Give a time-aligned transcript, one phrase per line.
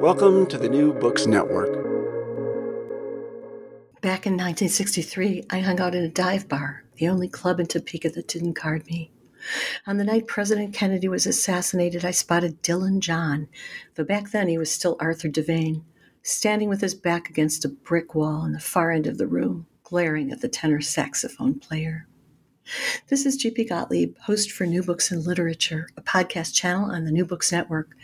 [0.00, 1.72] Welcome to the New Books Network.
[4.02, 8.10] Back in 1963, I hung out in a dive bar, the only club in Topeka
[8.10, 9.10] that didn't card me.
[9.86, 13.48] On the night President Kennedy was assassinated, I spotted Dylan John,
[13.94, 15.82] though back then he was still Arthur Devane,
[16.22, 19.66] standing with his back against a brick wall in the far end of the room,
[19.82, 22.06] glaring at the tenor saxophone player.
[23.08, 27.12] This is GP Gottlieb, host for New Books in Literature, a podcast channel on the
[27.12, 27.96] New Books Network.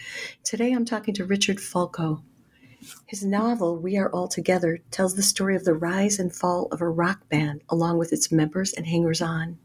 [0.44, 2.22] Today I'm talking to Richard Fulco.
[3.06, 6.80] His novel, We Are All Together, tells the story of the rise and fall of
[6.80, 9.58] a rock band along with its members and hangers on.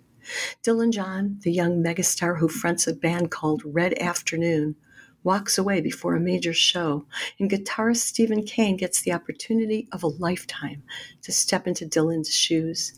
[0.64, 4.75] Dylan John, the young megastar who fronts a band called Red Afternoon,
[5.23, 7.06] walks away before a major show,
[7.40, 10.81] and guitarist Stephen Cane gets the opportunity of a lifetime
[11.22, 12.94] to step into Dylan's shoes.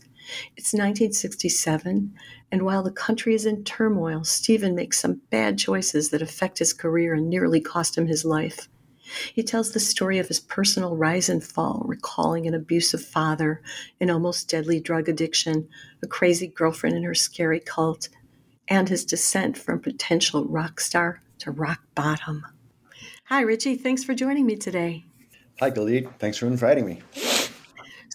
[0.56, 2.14] It's 1967,
[2.52, 6.72] and while the country is in turmoil, Stephen makes some bad choices that affect his
[6.72, 8.68] career and nearly cost him his life.
[9.34, 13.60] He tells the story of his personal rise and fall, recalling an abusive father,
[14.00, 15.68] an almost deadly drug addiction,
[16.02, 18.08] a crazy girlfriend in her scary cult,
[18.68, 22.46] and his descent from potential rock star to rock bottom.
[23.24, 23.76] Hi, Richie.
[23.76, 25.04] Thanks for joining me today.
[25.58, 26.08] Hi, Khalid.
[26.18, 27.00] Thanks for inviting me.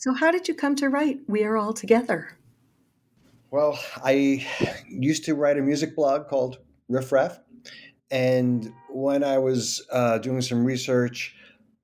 [0.05, 2.38] So, how did you come to write We Are All Together?
[3.49, 4.45] Well, I
[4.88, 7.39] used to write a music blog called Riff Raff.
[8.11, 11.35] And when I was uh, doing some research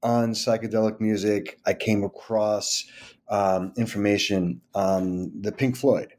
[0.04, 2.86] on psychedelic music, I came across
[3.28, 6.14] um, information on the Pink Floyd.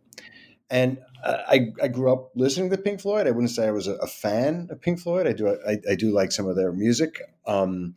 [0.71, 3.29] And I, I, grew up listening to Pink Floyd.
[3.29, 5.29] I wouldn't say I was a, a fan of Pink Floyd.
[5.29, 7.95] I do I, I do like some of their music, um,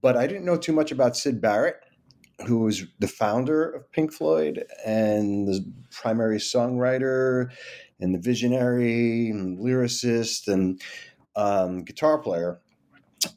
[0.00, 1.80] but I didn't know too much about Syd Barrett
[2.44, 7.50] who was the founder of Pink Floyd and the primary songwriter
[7.98, 10.80] and the visionary and lyricist and
[11.34, 12.60] um, guitar player.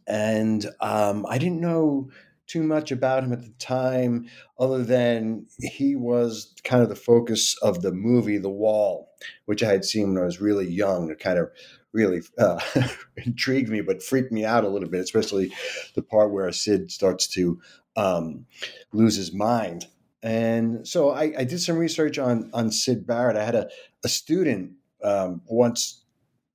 [0.07, 2.09] And um, I didn't know
[2.49, 4.27] too much about him at the time,
[4.59, 9.11] other than he was kind of the focus of the movie The Wall,
[9.45, 11.11] which I had seen when I was really young.
[11.11, 11.49] It kind of
[11.93, 12.59] really uh,
[13.17, 15.53] intrigued me, but freaked me out a little bit, especially
[15.93, 17.59] the part where Syd starts to
[17.95, 18.45] um,
[18.93, 19.85] lose his mind.
[20.21, 23.37] And so I, I, did some research on on Syd Barrett.
[23.37, 23.69] I had a,
[24.03, 26.03] a student um, once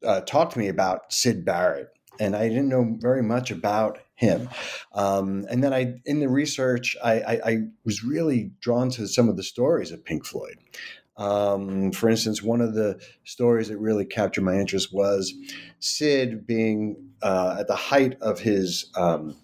[0.04, 1.88] uh, talk to me about Syd Barrett,
[2.20, 4.48] and I didn't know very much about him.
[4.92, 9.28] Um, and then I, in the research, I, I, I, was really drawn to some
[9.28, 10.56] of the stories of Pink Floyd.
[11.16, 15.32] Um, for instance, one of the stories that really captured my interest was
[15.80, 19.36] Syd being uh, at the height of his um,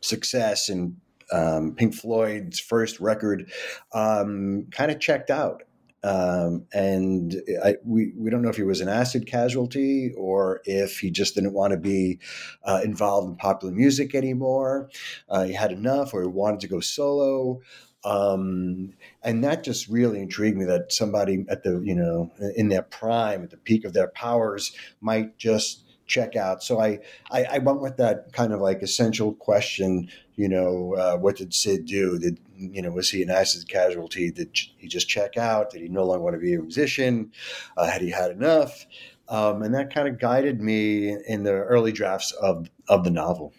[0.00, 0.96] success in
[1.32, 3.50] um, Pink Floyd's first record,
[3.92, 5.62] um, kind of checked out.
[6.06, 7.34] Um, and
[7.64, 11.34] I, we, we don't know if he was an acid casualty or if he just
[11.34, 12.20] didn't want to be
[12.62, 14.88] uh, involved in popular music anymore.
[15.28, 17.60] Uh, he had enough or he wanted to go solo.
[18.04, 18.92] Um,
[19.24, 23.42] and that just really intrigued me that somebody at the, you know, in their prime,
[23.42, 26.62] at the peak of their powers, might just check out.
[26.62, 27.00] So I,
[27.32, 30.08] I, I went with that kind of like essential question.
[30.36, 32.18] You know, uh, what did Syd do?
[32.18, 34.30] Did you know was he an acid casualty?
[34.30, 35.70] Did he just check out?
[35.70, 37.32] Did he no longer want to be a musician?
[37.76, 38.86] Uh, had he had enough?
[39.28, 43.54] Um, and that kind of guided me in the early drafts of of the novel.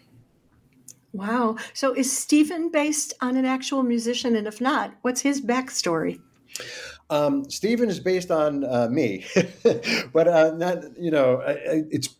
[1.12, 1.56] Wow.
[1.74, 4.36] So is Stephen based on an actual musician?
[4.36, 6.20] And if not, what's his backstory?
[7.10, 9.24] Um, Stephen is based on uh, me,
[10.12, 12.10] but uh, not you know it's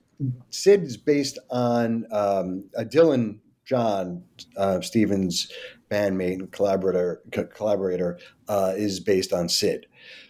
[0.50, 3.38] Syd is based on um, Dylan
[3.68, 4.24] John
[4.56, 5.52] uh, Stevens'
[5.90, 8.18] bandmate and collaborator co- collaborator
[8.48, 9.86] uh, is based on Syd.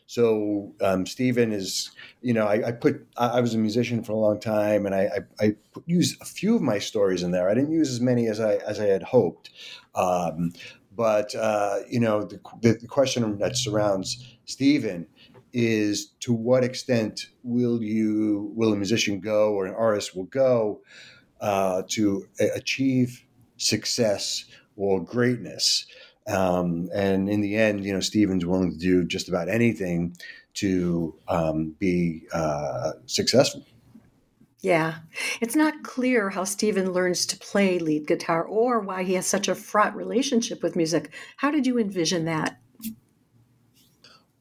[0.06, 4.12] So um, Stephen is, you know, I, I put I, I, was a musician for
[4.12, 5.08] a long time, and I,
[5.40, 5.56] I, I
[5.86, 7.48] used a few of my stories in there.
[7.48, 9.50] I didn't use as many as I as I had hoped.
[9.94, 10.52] Um,
[10.96, 15.06] but uh, you know, the, the, question that surrounds Stephen
[15.52, 20.80] is to what extent will you will a musician go or an artist will go
[21.40, 22.26] uh, to
[22.56, 23.24] achieve
[23.58, 24.44] success
[24.76, 25.86] or greatness
[26.26, 30.16] um, and in the end you know stephen's willing to do just about anything
[30.54, 33.64] to um, be uh, successful
[34.60, 34.96] yeah.
[35.40, 39.46] It's not clear how Stephen learns to play lead guitar or why he has such
[39.46, 41.12] a fraught relationship with music.
[41.36, 42.58] How did you envision that?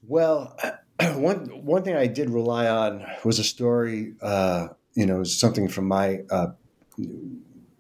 [0.01, 0.57] Well,
[0.99, 4.15] one one thing I did rely on was a story.
[4.21, 6.47] Uh, you know, something from my uh,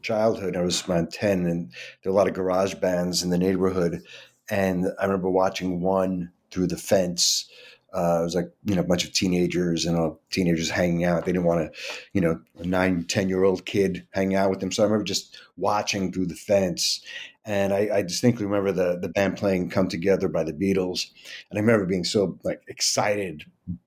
[0.01, 0.55] childhood.
[0.55, 1.71] I was around ten, and
[2.03, 4.01] there were a lot of garage bands in the neighborhood.
[4.49, 7.49] And I remember watching one through the fence.
[7.93, 11.25] Uh, it was like you know a bunch of teenagers and all teenagers hanging out.
[11.25, 11.79] They didn't want to,
[12.13, 14.71] you know, a nine, ten year old kid hanging out with them.
[14.71, 17.01] So I remember just watching through the fence,
[17.45, 21.05] and I, I, distinctly remember the the band playing "Come Together" by the Beatles,
[21.49, 23.45] and I remember being so like excited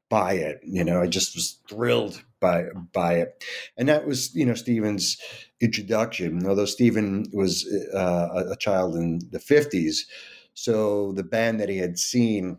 [0.09, 0.61] by it.
[0.65, 3.45] You know, I just was thrilled by by it,
[3.77, 5.17] and that was you know Stephen's
[5.61, 6.47] introduction.
[6.47, 10.07] Although Stephen was uh, a child in the fifties,
[10.55, 12.59] so the band that he had seen,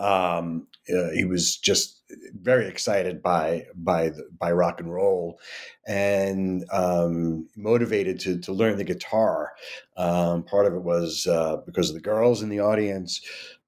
[0.00, 2.02] um, uh, he was just
[2.34, 5.38] very excited by by the, by rock and roll,
[5.86, 9.52] and um, motivated to to learn the guitar.
[9.96, 13.20] Um, part of it was uh, because of the girls in the audience.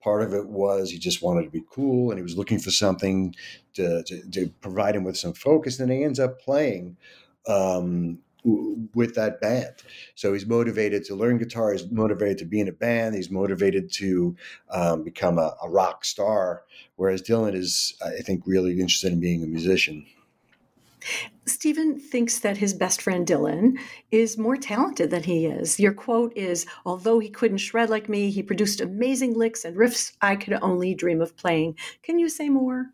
[0.04, 2.70] Part of it was he just wanted to be cool, and he was looking for
[2.70, 3.34] something
[3.72, 5.80] to to, to provide him with some focus.
[5.80, 6.98] And he ends up playing
[7.48, 9.74] um, with that band.
[10.14, 11.72] So he's motivated to learn guitar.
[11.72, 13.14] He's motivated to be in a band.
[13.14, 14.36] He's motivated to
[14.70, 16.64] um, become a, a, rock star.
[16.96, 20.04] Whereas Dylan is, I think, really interested in being a musician.
[21.46, 23.78] Stephen thinks that his best friend Dylan
[24.10, 25.78] is more talented than he is.
[25.78, 30.12] Your quote is Although he couldn't shred like me, he produced amazing licks and riffs
[30.20, 31.76] I could only dream of playing.
[32.02, 32.90] Can you say more?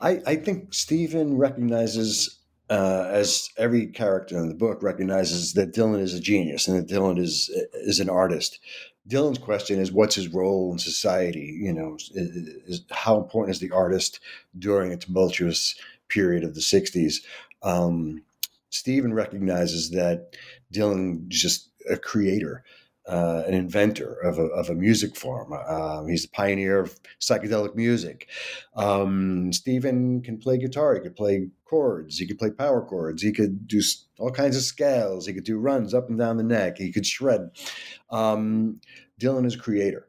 [0.00, 2.38] I, I think Stephen recognizes
[2.70, 6.92] uh, as every character in the book recognizes that Dylan is a genius and that
[6.92, 8.60] Dylan is is an artist.
[9.08, 11.58] Dylan's question is, what's his role in society?
[11.62, 14.20] You know, is, is, how important is the artist
[14.58, 15.74] during a tumultuous
[16.08, 17.16] period of the '60s?
[17.62, 18.22] Um,
[18.70, 20.36] Stephen recognizes that
[20.72, 22.64] Dylan is just a creator
[23.08, 25.52] uh, an inventor of a, of a music form.
[25.52, 28.28] Um, he's the pioneer of psychedelic music.
[28.76, 30.94] Um, Stephen can play guitar.
[30.94, 32.18] He could play chords.
[32.18, 33.22] He could play power chords.
[33.22, 33.80] He could do
[34.18, 35.26] all kinds of scales.
[35.26, 36.76] He could do runs up and down the neck.
[36.76, 37.50] He could shred.
[38.10, 38.80] Um,
[39.18, 40.06] Dylan is a creator.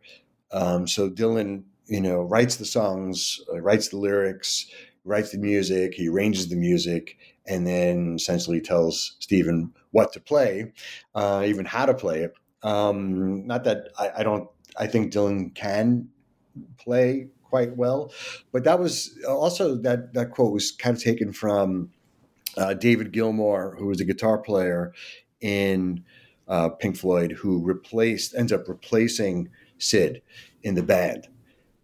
[0.51, 4.69] Um, so Dylan, you know, writes the songs, uh, writes the lyrics,
[5.09, 5.93] writes the music.
[5.95, 7.17] He arranges the music,
[7.47, 10.71] and then essentially tells Stephen what to play,
[11.15, 12.33] uh, even how to play it
[12.63, 14.49] um, not that I, I don't.
[14.77, 16.09] I think Dylan can
[16.77, 18.13] play quite well,
[18.51, 21.89] but that was also that that quote was kind of taken from
[22.57, 24.93] uh, David Gilmour, who was a guitar player
[25.41, 26.03] in
[26.47, 30.21] uh, Pink Floyd, who replaced ends up replacing Syd
[30.63, 31.27] in the band,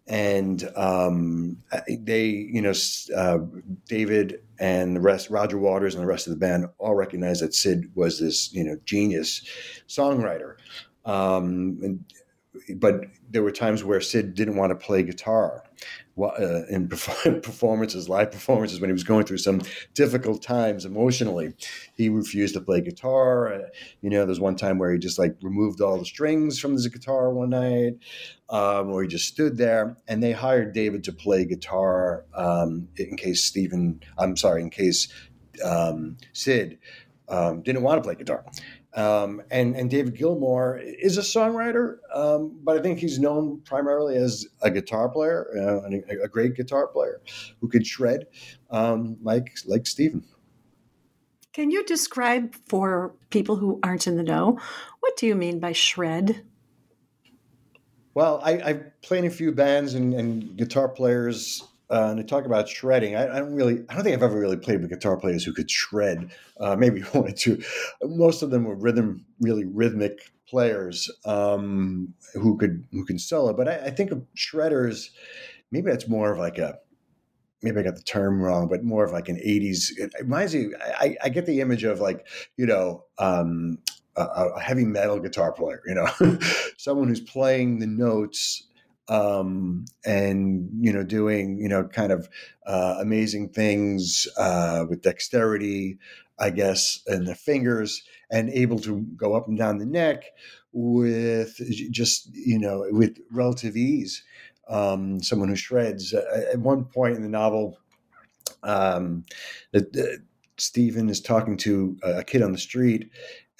[0.06, 1.58] and um,
[1.88, 2.72] they, you know,
[3.16, 3.38] uh,
[3.86, 7.54] David and the rest, Roger Waters and the rest of the band, all recognized that
[7.54, 9.42] Syd was this, you know, genius
[9.88, 10.56] songwriter.
[11.04, 12.04] Um, and,
[12.76, 15.64] but there were times where Syd didn't want to play guitar
[16.18, 19.60] uh, in performances, live performances, when he was going through some
[19.94, 21.52] difficult times emotionally.
[21.94, 23.52] He refused to play guitar.
[23.52, 23.68] Uh,
[24.00, 26.86] you know, there's one time where he just like removed all the strings from his
[26.88, 27.98] guitar one night,
[28.48, 29.96] um, or he just stood there.
[30.08, 35.08] And they hired David to play guitar um, in case Stephen, I'm sorry, in case
[35.64, 36.78] um, Syd
[37.28, 38.44] um, didn't want to play guitar.
[38.96, 44.16] Um, and and David Gilmour is a songwriter, um, but I think he's known primarily
[44.16, 47.20] as a guitar player, uh, a, a, great guitar player
[47.60, 48.26] who could shred,
[48.70, 50.24] um, like like Stephen.
[51.52, 54.58] Can you describe for people who aren't in the know
[55.00, 56.44] what do you mean by shred?
[58.14, 58.72] Well, I, I
[59.02, 63.14] play in a few bands, and, and guitar players uh, and to talk about shredding,
[63.14, 65.52] I, I, don't really, I don't think I've ever really played with guitar players who
[65.52, 66.30] could shred.
[66.58, 67.62] Uh, maybe one or two.
[68.02, 73.52] Most of them were rhythm, really rhythmic players um, who could who can solo.
[73.52, 75.10] But I, I, think of shredders.
[75.70, 76.78] Maybe that's more of like a.
[77.62, 79.90] Maybe I got the term wrong, but more of like an '80s.
[79.96, 80.68] It reminds me.
[80.80, 82.26] I, I get the image of like
[82.56, 83.04] you know.
[83.18, 83.78] Um,
[84.18, 86.06] a, a heavy metal guitar player, you know,
[86.78, 88.66] someone who's playing the notes
[89.08, 92.28] um, and you know doing you know kind of
[92.66, 95.98] uh, amazing things uh, with dexterity,
[96.38, 100.24] I guess, and the fingers, and able to go up and down the neck
[100.72, 101.60] with
[101.90, 104.22] just you know with relative ease.
[104.68, 106.12] Um, someone who shreds.
[106.12, 107.78] Uh, at one point in the novel,
[108.64, 109.24] um,
[109.70, 110.20] the,
[110.58, 113.10] Stephen is talking to a kid on the street,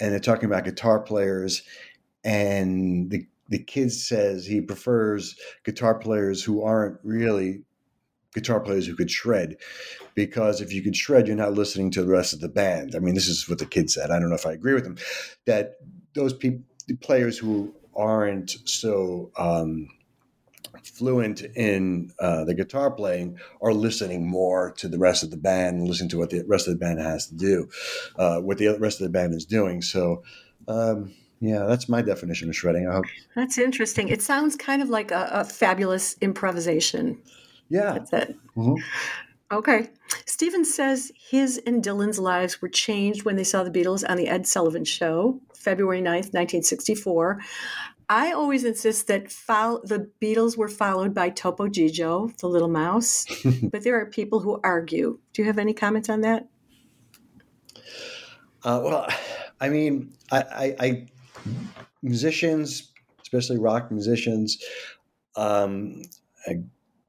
[0.01, 1.63] and they're talking about guitar players,
[2.25, 7.63] and the the kid says he prefers guitar players who aren't really
[8.35, 9.57] guitar players who could shred
[10.15, 12.95] because if you could shred you're not listening to the rest of the band.
[12.95, 14.11] I mean this is what the kid said.
[14.11, 14.99] I don't know if i agree with him
[15.47, 15.77] that
[16.15, 16.65] those people
[17.01, 19.89] players who aren't so um,
[20.83, 25.79] fluent in uh, the guitar playing are listening more to the rest of the band
[25.79, 27.69] and listening to what the rest of the band has to do
[28.17, 29.83] uh, what the rest of the band is doing.
[29.83, 30.23] So
[30.69, 32.89] um, yeah, that's my definition of shredding.
[32.89, 33.05] I hope.
[33.35, 34.09] That's interesting.
[34.09, 37.19] It sounds kind of like a, a fabulous improvisation.
[37.69, 37.93] Yeah.
[37.93, 38.37] That's it.
[38.57, 38.83] Mm-hmm.
[39.53, 39.91] Okay.
[40.25, 44.29] Stephen says his and Dylan's lives were changed when they saw the Beatles on the
[44.29, 47.41] Ed Sullivan Show, February 9th, 1964.
[48.09, 53.27] I always insist that fo- the Beatles were followed by Topo Gigio, the little mouse,
[53.71, 55.19] but there are people who argue.
[55.33, 56.47] Do you have any comments on that?
[58.63, 59.09] Uh, well,
[59.61, 61.07] I mean, I, I, I
[62.07, 64.63] musicians, especially rock musicians,
[65.37, 66.03] um,
[66.47, 66.61] I,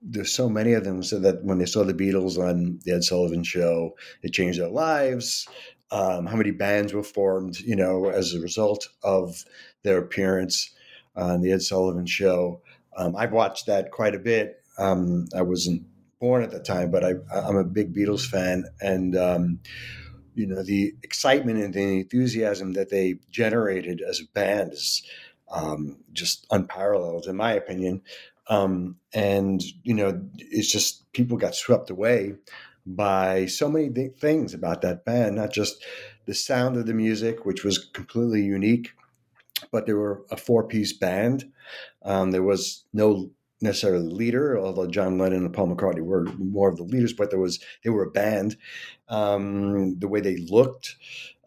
[0.01, 3.03] there's so many of them, so that when they saw the Beatles on the Ed
[3.03, 5.47] Sullivan Show, it changed their lives.
[5.91, 9.43] Um, how many bands were formed, you know, as a result of
[9.83, 10.73] their appearance
[11.15, 12.61] on the Ed Sullivan Show?
[12.97, 14.61] Um, I've watched that quite a bit.
[14.77, 15.83] Um, I wasn't
[16.19, 19.59] born at the time, but I, am a big Beatles fan, and um,
[20.37, 25.03] you know the excitement and the enthusiasm that they generated as a band is
[25.51, 28.01] um, just unparalleled in my opinion.
[28.49, 32.35] Um, and you know it's just people got swept away
[32.85, 35.83] by so many th- things about that band not just
[36.25, 38.93] the sound of the music which was completely unique
[39.71, 41.51] but they were a four-piece band.
[42.03, 46.69] Um, there was no necessarily the leader, although John Lennon and Paul McCartney were more
[46.69, 48.57] of the leaders, but there was they were a band.
[49.09, 50.95] Um, the way they looked,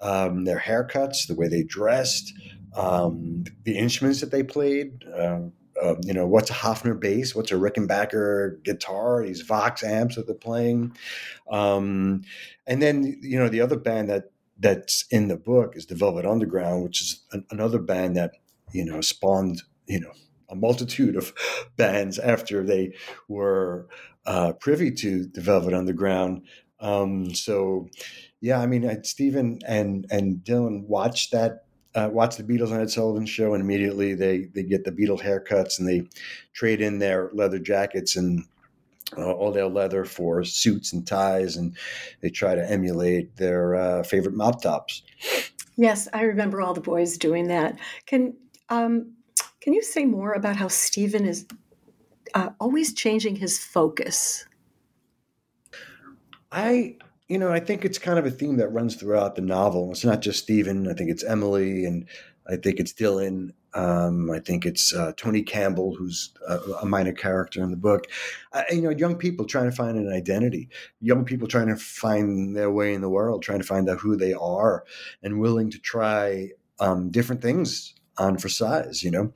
[0.01, 2.33] um, their haircuts, the way they dressed,
[2.75, 5.05] um, the instruments that they played.
[5.05, 5.41] Uh,
[5.81, 7.35] uh, you know, what's a Hofner bass?
[7.35, 9.25] What's a Rickenbacker guitar?
[9.25, 10.95] These Vox amps that they're playing,
[11.51, 12.23] um,
[12.67, 16.27] and then you know the other band that that's in the book is the Velvet
[16.27, 18.33] Underground, which is an, another band that
[18.73, 20.13] you know spawned you know
[20.51, 21.33] a multitude of
[21.77, 22.95] bands after they
[23.29, 23.89] were
[24.27, 26.43] uh, privy to the Velvet Underground.
[26.81, 27.89] Um, so,
[28.41, 31.65] yeah, I mean, Stephen and and Dylan watched that.
[31.93, 35.21] Uh, watch the Beatles on Ed Sullivan show, and immediately they they get the Beatles
[35.21, 36.09] haircuts, and they
[36.53, 38.45] trade in their leather jackets and
[39.17, 41.77] uh, all their leather for suits and ties, and
[42.21, 45.03] they try to emulate their uh, favorite mop tops.
[45.77, 47.79] Yes, I remember all the boys doing that.
[48.07, 48.37] Can
[48.69, 49.15] um,
[49.61, 51.47] can you say more about how Stephen is
[52.35, 54.47] uh, always changing his focus?
[56.53, 56.97] I,
[57.29, 59.91] you know, I think it's kind of a theme that runs throughout the novel.
[59.93, 60.89] It's not just Stephen.
[60.89, 62.07] I think it's Emily, and
[62.49, 63.51] I think it's Dylan.
[63.73, 68.07] Um, I think it's uh, Tony Campbell, who's a, a, minor character in the book.
[68.69, 70.69] You know, young people trying to find an identity,
[71.01, 74.17] young people trying to find their way in the world, trying to find out who
[74.17, 74.85] they are,
[75.23, 76.49] and willing to try
[76.81, 79.33] um, different things on for size, you know.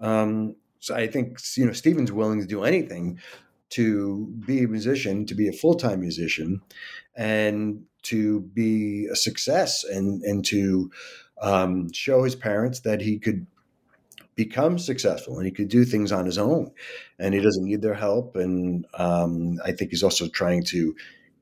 [0.00, 3.18] Um, so I think you know Stephen's willing to do anything
[3.70, 6.60] to be a musician, to be a full time musician,
[7.16, 10.90] and to be a success, and and to
[11.40, 13.46] um, show his parents that he could
[14.34, 16.70] become successful and he could do things on his own,
[17.18, 18.36] and he doesn't need their help.
[18.36, 20.94] And um, I think he's also trying to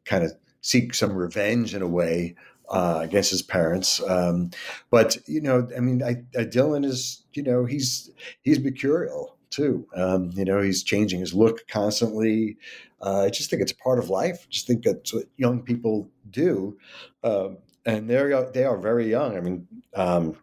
[0.04, 2.34] kind of seek some revenge in a way
[2.68, 4.02] uh, against his parents.
[4.08, 4.50] Um,
[4.90, 8.10] but you know, I mean, I, I, Dylan is you know he's
[8.42, 9.86] he's mercurial too.
[9.94, 12.56] Um, you know, he's changing his look constantly.
[13.00, 14.46] Uh, I just think it's part of life.
[14.46, 16.78] I just think that's what young people do,
[17.22, 19.36] um, and they're they are very young.
[19.36, 19.68] I mean.
[19.94, 20.36] Um,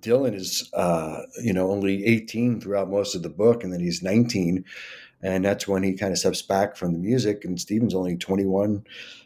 [0.00, 4.02] Dylan is, uh, you know, only 18 throughout most of the book, and then he's
[4.02, 4.62] 19,
[5.24, 7.44] and that's when he kind of steps back from the music.
[7.44, 8.84] And Stephen's only 21,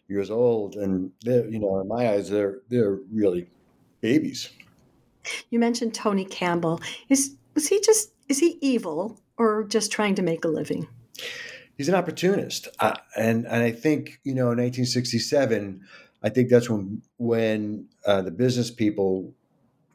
[0.09, 3.47] years old, and they're you know in my eyes they're they're really
[4.01, 4.51] babies.
[5.51, 6.81] You mentioned Tony Campbell.
[7.09, 10.89] Is was he just is he evil or just trying to make a living?
[11.77, 15.81] He's an opportunist, uh, and and I think you know in 1967,
[16.23, 19.35] I think that's when when uh, the business people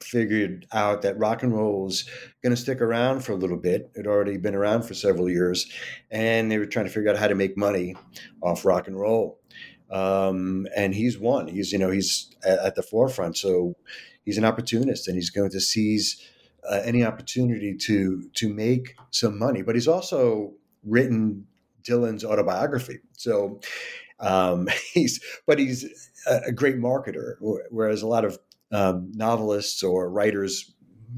[0.04, 2.08] figured out that rock and roll was
[2.42, 3.92] going to stick around for a little bit.
[3.96, 5.72] It already been around for several years,
[6.12, 7.96] and they were trying to figure out how to make money
[8.42, 9.40] off rock and roll.
[9.92, 11.48] Um, and he's one.
[11.48, 13.38] He's you know he's at, at, the forefront.
[13.38, 13.76] So
[14.26, 16.22] he's an opportunist, and he's going to seize
[16.70, 19.62] uh, any opportunity to to make some money.
[19.62, 21.46] But he's also written
[21.84, 23.00] Dylan's autobiography.
[23.14, 23.60] So
[24.20, 27.36] um, he's but he's a, a great marketer,
[27.70, 28.40] whereas a lot of
[28.74, 30.74] um, novelists or writers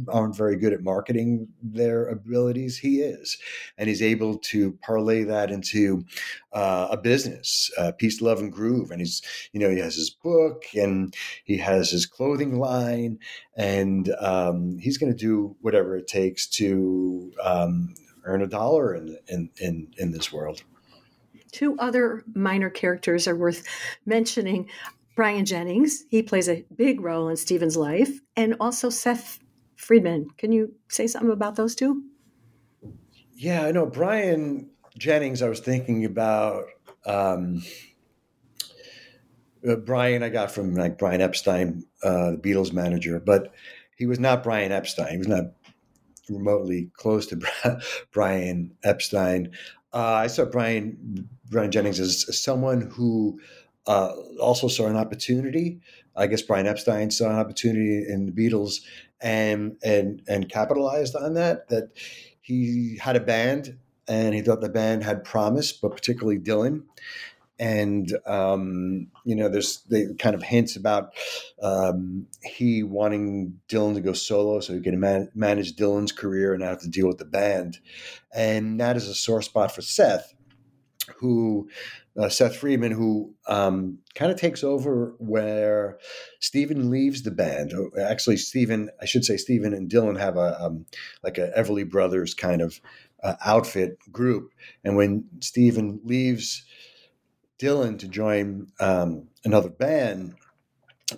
[0.10, 2.78] aren't very good at marketing their abilities.
[2.78, 3.38] He is,
[3.78, 6.04] and he's able to parlay that into
[6.54, 8.92] uh, a business, uh, peace, love, and groove.
[8.92, 9.22] And he's,
[9.54, 13.20] you know, he has his book and he has his clothing line,
[13.56, 17.94] and um, he's going to do whatever it takes to um,
[18.26, 20.64] earn a dollar in in in, in this world.
[21.52, 23.64] Two other minor characters are worth
[24.06, 24.70] mentioning.
[25.16, 29.40] Brian Jennings, he plays a big role in Stephen's life, and also Seth
[29.78, 30.28] Friedman.
[30.38, 32.04] Can you say something about those two?
[33.34, 33.86] Yeah, I know.
[33.86, 36.66] Brian Jennings, I was thinking about.
[37.06, 37.64] Um,
[39.68, 43.54] uh, Brian, I got from like Brian Epstein, uh, the Beatles manager, but
[43.96, 45.12] he was not Brian Epstein.
[45.12, 45.46] He was not
[46.30, 47.40] remotely close to
[48.12, 49.52] Brian Epstein.
[49.94, 53.40] Uh, I saw Brian Brian Jennings as someone who
[53.88, 55.80] uh, also saw an opportunity.
[56.16, 58.82] I guess Brian Epstein saw an opportunity in the Beatles
[59.22, 61.70] and and and capitalized on that.
[61.70, 61.90] That
[62.42, 63.78] he had a band
[64.08, 66.84] and he thought the band had promise, but particularly Dylan.
[67.58, 71.14] And um, you know, there's the kind of hints about
[71.62, 76.62] um, he wanting Dylan to go solo so he can man- manage Dylan's career and
[76.62, 77.80] not have to deal with the band.
[78.34, 80.34] And that is a sore spot for Seth,
[81.18, 81.70] who
[82.18, 85.98] uh, Seth Friedman, who um, kind of takes over where
[86.40, 87.74] Stephen leaves the band.
[87.76, 90.86] Oh, actually, Stephen, I should say, Stephen and Dylan have a um,
[91.24, 92.80] like a Everly Brothers kind of
[93.24, 94.52] uh, outfit group,
[94.84, 96.64] and when Stephen leaves
[97.60, 100.36] Dylan to join um, another band,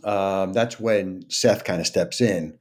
[0.04, 2.58] um, that's when Seth kind of steps in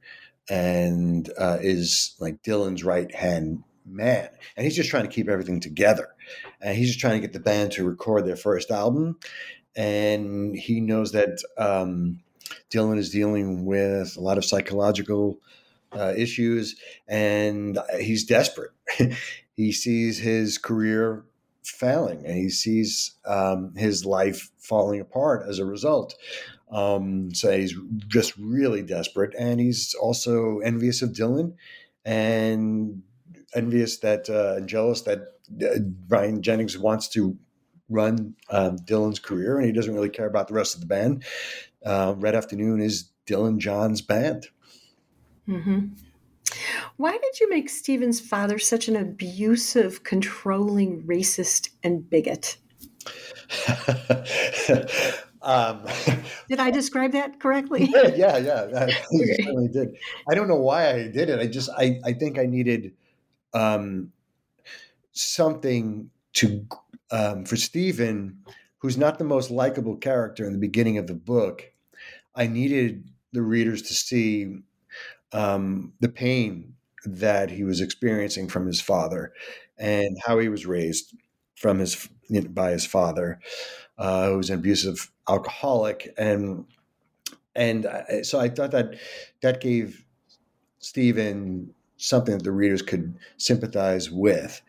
[0.49, 5.59] and uh, is like Dylan's right hand man, and he's just trying to keep everything
[5.59, 6.09] together
[6.61, 9.17] and he's just trying to get the band to record their first album.
[9.75, 12.19] And he knows that um,
[12.71, 15.39] Dylan is dealing with a lot of psychological
[15.91, 16.75] uh, issues,
[17.07, 18.71] and he's desperate.
[19.55, 21.25] he sees his career
[21.63, 26.15] failing, and he sees um, his life falling apart as a result.
[26.71, 27.75] Um, so he's
[28.07, 31.53] just really desperate, and he's also envious of Dylan,
[32.03, 33.03] and
[33.55, 37.37] envious that uh, jealous that uh, Brian Jennings wants to
[37.89, 41.23] run um, Dylan's career, and he doesn't really care about the rest of the band.
[41.85, 44.47] Uh, Red Afternoon is Dylan John's band.
[45.47, 45.87] Mm-hmm.
[46.97, 52.57] Why did you make Stephen's father such an abusive, controlling, racist, and bigot?
[55.41, 55.85] um,
[56.49, 57.89] did I describe that correctly?
[57.91, 58.91] yeah, yeah, I
[59.37, 59.95] certainly did.
[60.29, 61.39] I don't know why I did it.
[61.39, 62.93] I just, I, I think I needed
[63.53, 64.11] um,
[65.23, 66.67] something to
[67.11, 68.39] um, for Stephen,
[68.79, 71.71] who's not the most likable character in the beginning of the book.
[72.35, 74.57] I needed the readers to see
[75.31, 76.73] um, the pain
[77.05, 79.33] that he was experiencing from his father
[79.77, 81.15] and how he was raised
[81.55, 83.39] from his you know, by his father,
[83.97, 86.65] uh, who was an abusive alcoholic, and
[87.55, 88.95] and I, so I thought that
[89.41, 90.05] that gave
[90.79, 94.61] Stephen something that the readers could sympathize with.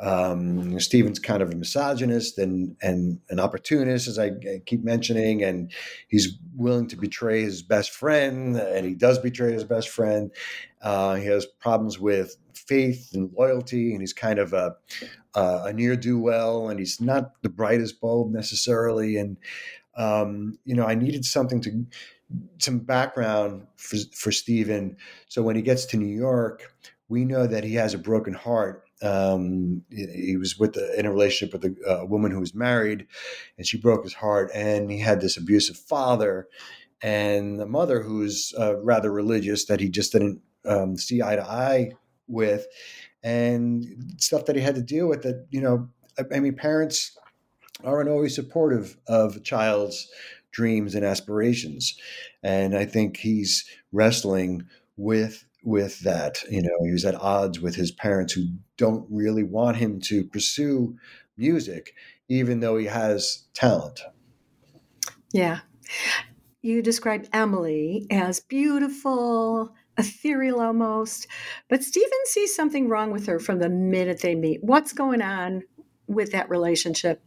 [0.00, 4.32] Um, Stephen's kind of a misogynist and and an opportunist, as I
[4.66, 5.72] keep mentioning, and
[6.08, 10.32] he's willing to betray his best friend, and he does betray his best friend.
[10.82, 14.74] Uh, he has problems with faith and loyalty, and he's kind of a,
[15.34, 19.16] a near do well, and he's not the brightest bulb necessarily.
[19.16, 19.36] And
[19.96, 21.86] um, you know, I needed something to
[22.58, 24.96] some background for, for Stephen.
[25.28, 26.74] So when he gets to New York,
[27.08, 28.84] we know that he has a broken heart.
[29.04, 33.06] Um, he was with a, in a relationship with a, a, woman who was married,
[33.58, 34.50] and she broke his heart.
[34.54, 36.48] And he had this abusive father
[37.02, 41.44] and a mother who's uh, rather religious that he just didn't um, see eye to
[41.44, 41.90] eye
[42.28, 42.66] with,
[43.22, 45.22] and stuff that he had to deal with.
[45.22, 45.88] That you know,
[46.18, 47.18] I, I mean, parents
[47.84, 50.08] aren't always supportive of a child's
[50.54, 51.98] dreams and aspirations.
[52.42, 56.42] And I think he's wrestling with with that.
[56.48, 58.46] You know, he was at odds with his parents who
[58.76, 60.96] don't really want him to pursue
[61.36, 61.94] music,
[62.28, 64.00] even though he has talent.
[65.32, 65.60] Yeah.
[66.62, 71.26] You described Emily as beautiful, ethereal almost.
[71.68, 74.62] But Stephen sees something wrong with her from the minute they meet.
[74.62, 75.62] What's going on
[76.06, 77.22] with that relationship?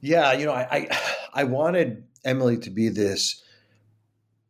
[0.00, 0.98] Yeah, you know, I I,
[1.34, 3.42] I wanted Emily to be this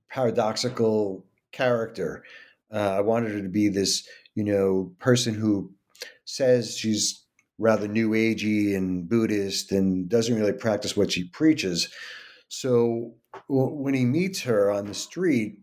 [0.08, 2.24] paradoxical character.
[2.72, 5.72] Uh, I wanted her to be this, you know, person who
[6.24, 7.24] says she's
[7.59, 11.88] rather new agey and Buddhist and doesn't really practice what she preaches.
[12.48, 13.14] So
[13.48, 15.59] w- when he meets her on the street,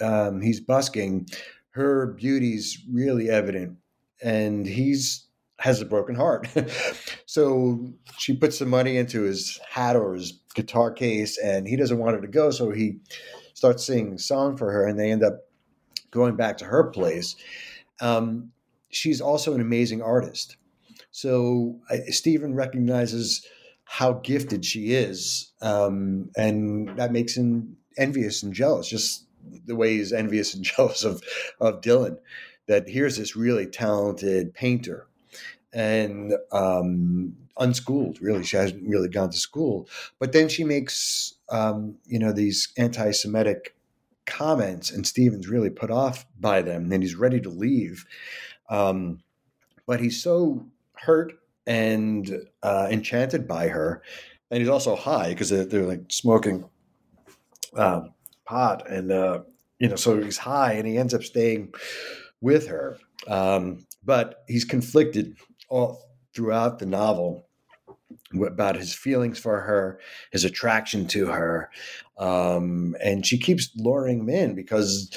[0.00, 1.26] um, he's busking.
[1.70, 3.78] Her beauty's really evident,
[4.22, 5.26] and he's
[5.60, 6.48] has a broken heart.
[7.26, 11.98] so she puts some money into his hat or his guitar case, and he doesn't
[11.98, 12.50] want her to go.
[12.50, 12.98] So he
[13.54, 15.47] starts singing a song for her, and they end up
[16.10, 17.36] going back to her place.
[18.00, 18.52] Um,
[18.90, 20.56] she's also an amazing artist.
[21.10, 23.46] So uh, Stephen recognizes
[23.84, 28.88] how gifted she is, um, and that makes him envious and jealous.
[28.88, 29.24] Just
[29.66, 31.22] the way he's envious and jealous of
[31.60, 32.18] of Dylan.
[32.66, 35.06] That here's this really talented painter,
[35.72, 38.20] and um, unschooled.
[38.20, 39.88] Really, she hasn't really gone to school.
[40.18, 43.74] But then she makes um, you know these anti-Semitic
[44.28, 48.04] comments, and Stephen's really put off by them, and he's ready to leave.
[48.68, 49.22] Um,
[49.86, 51.32] but he's so hurt
[51.66, 54.02] and uh, enchanted by her,
[54.50, 56.68] and he's also high because they're, they're, like smoking
[57.74, 58.12] um,
[58.44, 59.40] pot, and uh,
[59.78, 61.72] you know, so he's high, and he ends up staying
[62.40, 62.98] with her.
[63.26, 65.36] Um, but he's conflicted
[65.68, 66.02] all
[66.34, 67.47] throughout the novel
[68.46, 70.00] about his feelings for her,
[70.32, 71.70] his attraction to her,
[72.18, 75.10] um, and she keeps luring him in because,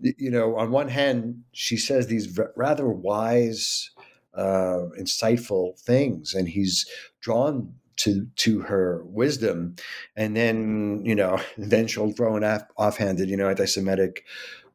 [0.00, 3.90] you know, on one hand, she says these rather wise
[4.34, 6.86] uh, insightful things, and he's
[7.20, 9.76] drawn to to her wisdom,
[10.16, 14.24] and then you know, then she'll throw an off, offhanded, you know, anti-Semitic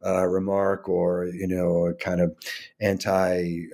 [0.05, 2.35] uh, remark or you know a kind of
[2.79, 3.69] anti-black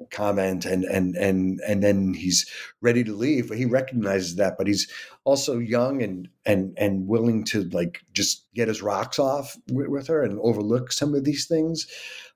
[0.00, 2.48] um, comment and and and and then he's
[2.80, 4.90] ready to leave but he recognizes that but he's
[5.24, 10.06] also young and and and willing to like just get his rocks off with, with
[10.06, 11.86] her and overlook some of these things.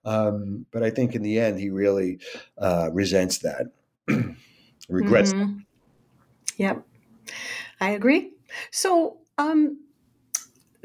[0.05, 2.21] Um, but i think in the end he really
[2.59, 3.67] uh, resents that
[4.89, 5.59] regrets mm-hmm.
[6.59, 6.87] yep.
[7.81, 8.33] I agree.
[8.71, 9.79] So um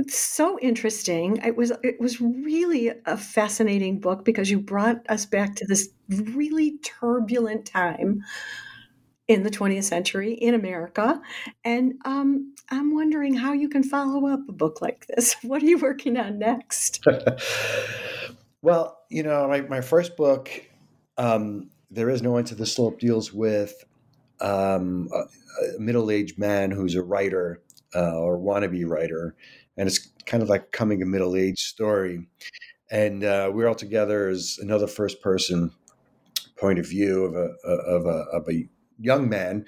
[0.09, 1.37] so interesting.
[1.37, 5.89] It was it was really a fascinating book because you brought us back to this
[6.09, 8.21] really turbulent time
[9.27, 11.21] in the 20th century in America,
[11.63, 15.35] and um, I'm wondering how you can follow up a book like this.
[15.43, 17.05] What are you working on next?
[18.61, 20.49] well, you know, my my first book,
[21.17, 23.73] um, there is no end to the slope, deals with
[24.39, 27.61] um, a, a middle-aged man who's a writer
[27.95, 29.35] uh, or wannabe writer
[29.77, 32.27] and it's kind of like coming a middle age story.
[32.89, 35.71] And uh, we're all together as another first person
[36.57, 38.67] point of view of a of a of a
[38.99, 39.65] young man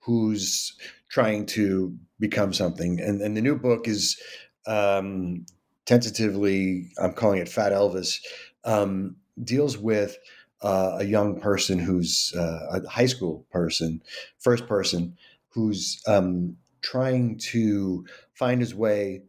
[0.00, 0.76] who's
[1.08, 3.00] trying to become something.
[3.00, 4.20] And and the new book is
[4.66, 5.46] um,
[5.86, 8.20] tentatively, I'm calling it Fat Elvis,
[8.64, 10.18] um, deals with
[10.62, 14.02] uh, a young person who's uh, a high school person,
[14.38, 15.16] first person,
[15.50, 18.04] who's um, trying to
[18.34, 19.22] find his way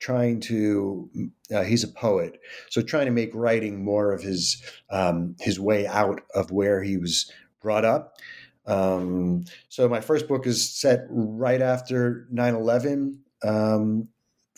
[0.00, 1.08] trying to
[1.54, 5.86] uh, he's a poet so trying to make writing more of his um, his way
[5.86, 7.30] out of where he was
[7.64, 8.18] brought up.
[8.66, 14.08] Um, so my first book is set right after 9-11 um,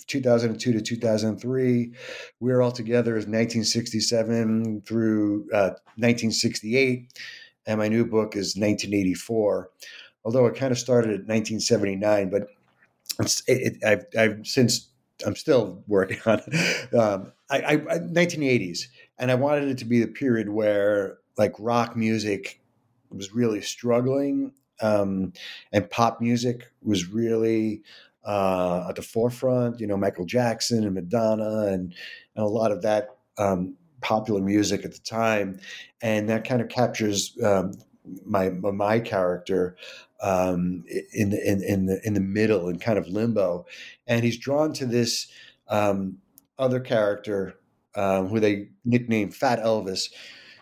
[0.06, 1.92] 2002 to 2003
[2.38, 7.12] we are all together as 1967 through uh, 1968
[7.66, 9.70] and my new book is 1984
[10.24, 12.42] although it kind of started at 1979 but
[13.18, 14.90] it, it, I've, I've since
[15.24, 16.42] I'm still working on.
[16.98, 18.86] Um, I, I, 1980s,
[19.18, 22.60] and I wanted it to be the period where like rock music
[23.10, 25.32] was really struggling, um,
[25.72, 27.82] and pop music was really
[28.24, 29.80] uh, at the forefront.
[29.80, 31.94] You know, Michael Jackson and Madonna, and,
[32.34, 35.60] and a lot of that um, popular music at the time,
[36.02, 37.72] and that kind of captures um,
[38.24, 39.76] my my character
[40.22, 43.66] um, in the in, in the in the middle and kind of limbo,
[44.06, 45.28] and he's drawn to this
[45.68, 46.18] um,
[46.58, 47.54] other character
[47.94, 50.10] um, who they nickname Fat Elvis.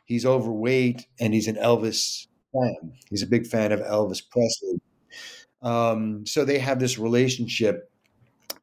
[0.05, 2.93] He's overweight and he's an Elvis fan.
[3.11, 4.81] He's a big fan of Elvis Presley.
[5.63, 7.91] Um, so they have this relationship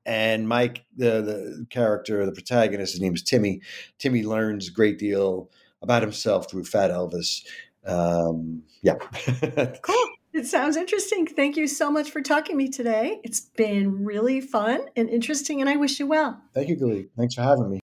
[0.05, 3.61] and Mike, the the character, the protagonist, his name is Timmy.
[3.99, 5.49] Timmy learns a great deal
[5.81, 7.41] about himself through Fat Elvis.
[7.85, 8.95] Um, yeah,
[9.81, 10.09] cool.
[10.33, 11.27] It sounds interesting.
[11.27, 13.19] Thank you so much for talking to me today.
[13.23, 16.41] It's been really fun and interesting, and I wish you well.
[16.53, 17.09] Thank you, Glee.
[17.17, 17.81] Thanks for having me.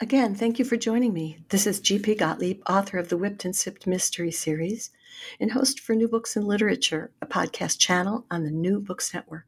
[0.00, 1.44] Again, thank you for joining me.
[1.50, 2.14] This is G.P.
[2.14, 4.90] Gottlieb, author of the Whipped and Sipped Mystery Series
[5.38, 9.44] and host for New Books in Literature, a podcast channel on the New Books Network.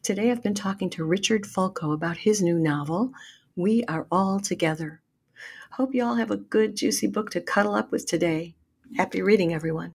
[0.00, 3.12] Today I've been talking to Richard Fulco about his new novel,
[3.56, 5.00] We Are All Together.
[5.72, 8.54] Hope you all have a good, juicy book to cuddle up with today.
[8.96, 9.94] Happy reading, everyone.